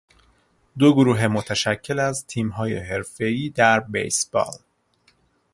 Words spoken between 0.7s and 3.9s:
دو گروه متشکل از تیم های حرفهای در